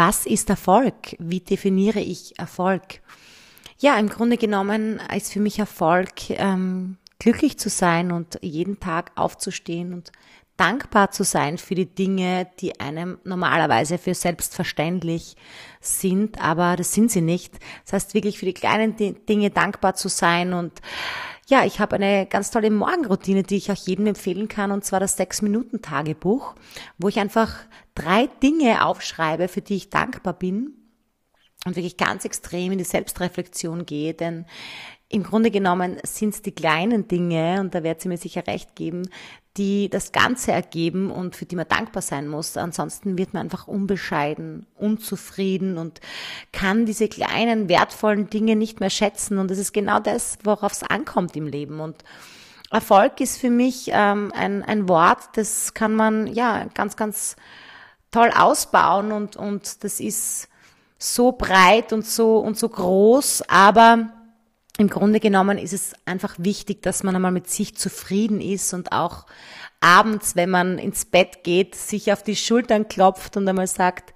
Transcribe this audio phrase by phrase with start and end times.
[0.00, 1.14] was ist Erfolg?
[1.18, 3.02] Wie definiere ich Erfolg?
[3.80, 9.12] Ja, im Grunde genommen ist für mich Erfolg, ähm, glücklich zu sein und jeden Tag
[9.16, 10.10] aufzustehen und
[10.56, 15.36] dankbar zu sein für die Dinge, die einem normalerweise für selbstverständlich
[15.82, 17.58] sind, aber das sind sie nicht.
[17.84, 20.80] Das heißt wirklich für die kleinen Dinge dankbar zu sein und
[21.50, 25.00] ja, ich habe eine ganz tolle Morgenroutine, die ich auch jedem empfehlen kann, und zwar
[25.00, 26.54] das Sechs-Minuten-Tagebuch,
[26.98, 27.56] wo ich einfach
[27.96, 30.74] drei Dinge aufschreibe, für die ich dankbar bin
[31.66, 34.46] und wirklich ganz extrem in die Selbstreflexion gehe, denn
[35.12, 38.76] im Grunde genommen sind es die kleinen Dinge, und da wird sie mir sicher recht
[38.76, 39.10] geben,
[39.56, 42.56] die das Ganze ergeben und für die man dankbar sein muss.
[42.56, 46.00] Ansonsten wird man einfach unbescheiden, unzufrieden und
[46.52, 49.38] kann diese kleinen, wertvollen Dinge nicht mehr schätzen.
[49.38, 51.80] Und das ist genau das, worauf es ankommt im Leben.
[51.80, 52.04] Und
[52.70, 57.34] Erfolg ist für mich ähm, ein, ein Wort, das kann man ja ganz, ganz
[58.12, 60.48] toll ausbauen und, und das ist
[60.98, 64.10] so breit und so, und so groß, aber
[64.80, 68.92] im Grunde genommen ist es einfach wichtig, dass man einmal mit sich zufrieden ist und
[68.92, 69.26] auch
[69.80, 74.14] abends, wenn man ins Bett geht, sich auf die Schultern klopft und einmal sagt,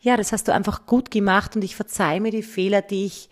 [0.00, 3.28] ja, das hast du einfach gut gemacht und ich verzeih mir die Fehler, die ich,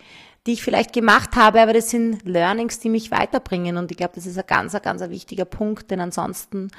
[0.46, 3.78] die ich vielleicht gemacht habe, aber das sind Learnings, die mich weiterbringen.
[3.78, 6.70] Und ich glaube, das ist ein ganz, ganz wichtiger Punkt, denn ansonsten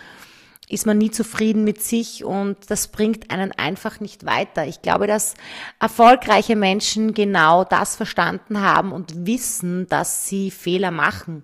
[0.69, 4.65] ist man nie zufrieden mit sich und das bringt einen einfach nicht weiter.
[4.65, 5.35] Ich glaube, dass
[5.79, 11.43] erfolgreiche Menschen genau das verstanden haben und wissen, dass sie Fehler machen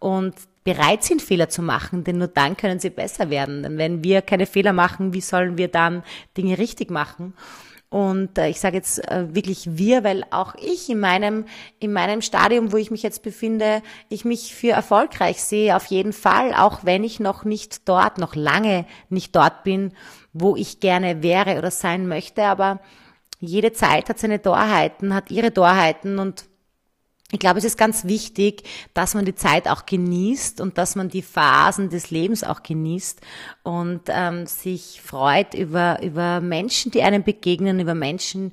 [0.00, 3.62] und bereit sind, Fehler zu machen, denn nur dann können sie besser werden.
[3.62, 6.02] Denn wenn wir keine Fehler machen, wie sollen wir dann
[6.36, 7.34] Dinge richtig machen?
[7.94, 11.44] Und äh, ich sage jetzt äh, wirklich wir, weil auch ich in meinem,
[11.78, 16.12] in meinem Stadium, wo ich mich jetzt befinde, ich mich für erfolgreich sehe, auf jeden
[16.12, 19.92] Fall, auch wenn ich noch nicht dort, noch lange nicht dort bin,
[20.32, 22.42] wo ich gerne wäre oder sein möchte.
[22.42, 22.80] Aber
[23.38, 26.46] jede Zeit hat seine Torheiten, hat ihre Torheiten und
[27.34, 28.62] ich glaube, es ist ganz wichtig,
[28.94, 33.20] dass man die Zeit auch genießt und dass man die Phasen des Lebens auch genießt
[33.62, 38.52] und ähm, sich freut über, über Menschen, die einem begegnen, über Menschen,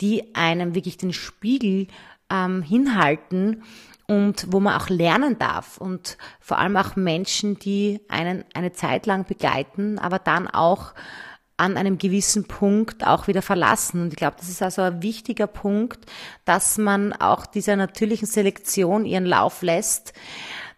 [0.00, 1.88] die einem wirklich den Spiegel
[2.30, 3.62] ähm, hinhalten
[4.06, 9.06] und wo man auch lernen darf und vor allem auch Menschen, die einen eine Zeit
[9.06, 10.94] lang begleiten, aber dann auch
[11.60, 14.00] an einem gewissen Punkt auch wieder verlassen.
[14.00, 16.06] Und ich glaube, das ist also ein wichtiger Punkt,
[16.46, 20.14] dass man auch dieser natürlichen Selektion ihren Lauf lässt,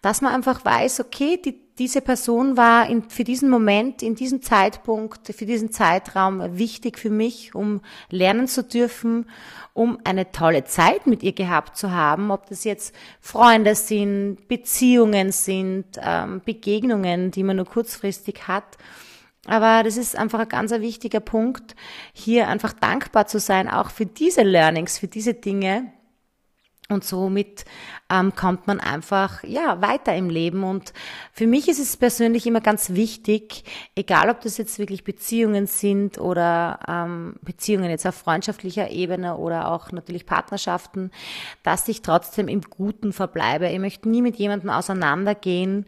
[0.01, 4.43] dass man einfach weiß, okay, die, diese Person war in, für diesen Moment, in diesem
[4.43, 9.27] Zeitpunkt, für diesen Zeitraum wichtig für mich, um lernen zu dürfen,
[9.75, 15.31] um eine tolle Zeit mit ihr gehabt zu haben, ob das jetzt Freunde sind, Beziehungen
[15.31, 18.77] sind, ähm, Begegnungen, die man nur kurzfristig hat.
[19.47, 21.75] Aber das ist einfach ein ganz wichtiger Punkt,
[22.13, 25.93] hier einfach dankbar zu sein, auch für diese Learnings, für diese Dinge.
[26.89, 27.65] Und somit
[28.11, 30.63] ähm, kommt man einfach ja weiter im Leben.
[30.63, 30.93] Und
[31.33, 33.65] für mich ist es persönlich immer ganz wichtig,
[33.95, 39.71] egal ob das jetzt wirklich Beziehungen sind oder ähm, Beziehungen jetzt auf freundschaftlicher Ebene oder
[39.71, 41.11] auch natürlich Partnerschaften,
[41.63, 43.69] dass ich trotzdem im Guten verbleibe.
[43.69, 45.87] Ich möchte nie mit jemandem auseinandergehen,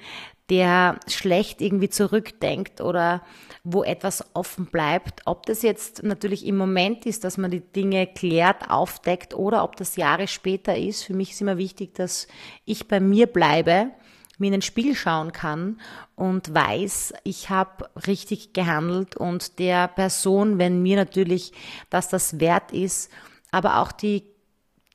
[0.51, 3.23] der schlecht irgendwie zurückdenkt oder
[3.63, 5.23] wo etwas offen bleibt.
[5.25, 9.77] Ob das jetzt natürlich im Moment ist, dass man die Dinge klärt, aufdeckt oder ob
[9.77, 11.03] das Jahre später ist.
[11.05, 12.29] Für mich ist immer wichtig, dass
[12.67, 13.91] ich bei mir bleibe,
[14.37, 15.81] mir in den Spiegel schauen kann
[16.15, 21.53] und weiß, ich habe richtig gehandelt und der Person, wenn mir natürlich,
[21.89, 23.11] dass das wert ist,
[23.51, 24.34] aber auch die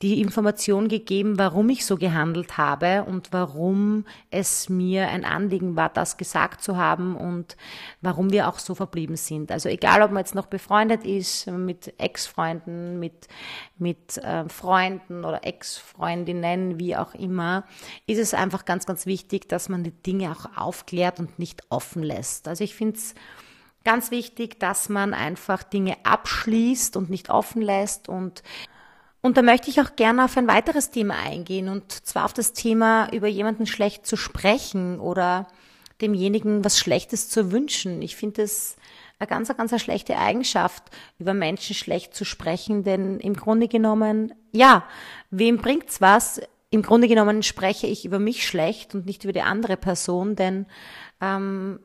[0.01, 5.89] die Information gegeben, warum ich so gehandelt habe und warum es mir ein Anliegen war,
[5.89, 7.57] das gesagt zu haben und
[7.99, 9.51] warum wir auch so verblieben sind.
[9.51, 13.27] Also egal, ob man jetzt noch befreundet ist mit Ex-Freunden, mit,
[13.77, 17.65] mit äh, Freunden oder Ex-Freundinnen, wie auch immer,
[18.07, 22.03] ist es einfach ganz, ganz wichtig, dass man die Dinge auch aufklärt und nicht offen
[22.03, 22.47] lässt.
[22.47, 23.15] Also ich finde es
[23.83, 28.43] ganz wichtig, dass man einfach Dinge abschließt und nicht offen lässt und
[29.21, 32.53] und da möchte ich auch gerne auf ein weiteres Thema eingehen, und zwar auf das
[32.53, 35.47] Thema, über jemanden schlecht zu sprechen oder
[36.01, 38.01] demjenigen was Schlechtes zu wünschen.
[38.01, 38.77] Ich finde es
[39.19, 40.83] eine ganz, ganz eine schlechte Eigenschaft,
[41.17, 44.85] über Menschen schlecht zu sprechen, denn im Grunde genommen, ja,
[45.29, 46.41] wem bringt's was?
[46.69, 50.67] Im Grunde genommen spreche ich über mich schlecht und nicht über die andere Person, denn
[51.19, 51.79] ähm,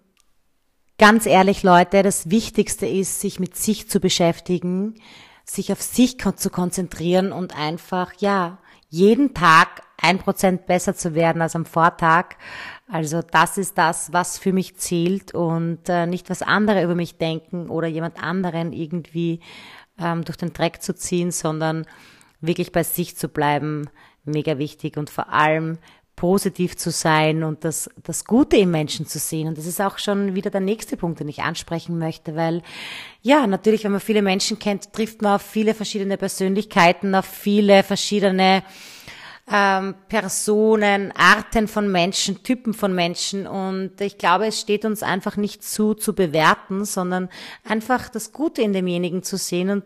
[0.99, 4.95] ganz ehrlich, Leute, das Wichtigste ist, sich mit sich zu beschäftigen,
[5.45, 8.59] sich auf sich zu konzentrieren und einfach, ja,
[8.89, 12.37] jeden Tag ein Prozent besser zu werden als am Vortag.
[12.89, 17.19] Also das ist das, was für mich zählt und äh, nicht was andere über mich
[17.19, 19.41] denken oder jemand anderen irgendwie
[19.99, 21.87] ähm, durch den Dreck zu ziehen, sondern
[22.41, 23.89] wirklich bei sich zu bleiben,
[24.25, 25.79] mega wichtig und vor allem
[26.25, 29.47] positiv zu sein und das, das Gute im Menschen zu sehen.
[29.47, 32.63] Und das ist auch schon wieder der nächste Punkt, den ich ansprechen möchte, weil
[33.21, 37.83] ja, natürlich, wenn man viele Menschen kennt, trifft man auf viele verschiedene Persönlichkeiten, auf viele
[37.83, 38.63] verschiedene
[39.53, 43.47] ähm, Personen, Arten von Menschen, Typen von Menschen.
[43.47, 47.29] Und ich glaube, es steht uns einfach nicht zu, zu bewerten, sondern
[47.69, 49.85] einfach das Gute in demjenigen zu sehen und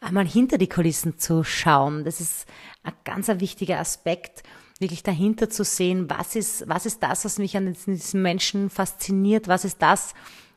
[0.00, 2.02] einmal hinter die Kulissen zu schauen.
[2.04, 2.48] Das ist
[2.82, 4.42] ein ganz ein wichtiger Aspekt
[4.78, 9.48] wirklich dahinter zu sehen, was ist, was ist das, was mich an diesem Menschen fasziniert,
[9.48, 10.14] was ist das,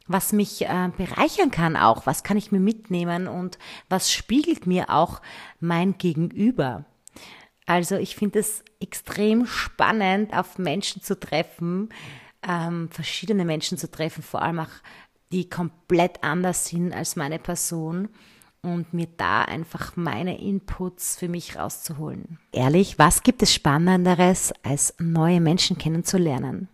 [0.07, 3.57] was mich äh, bereichern kann auch, was kann ich mir mitnehmen und
[3.89, 5.21] was spiegelt mir auch
[5.59, 6.85] mein Gegenüber.
[7.65, 11.89] Also ich finde es extrem spannend, auf Menschen zu treffen,
[12.47, 14.71] ähm, verschiedene Menschen zu treffen, vor allem auch
[15.31, 18.09] die komplett anders sind als meine Person
[18.63, 22.37] und mir da einfach meine Inputs für mich rauszuholen.
[22.51, 26.67] Ehrlich, was gibt es Spannenderes, als neue Menschen kennenzulernen?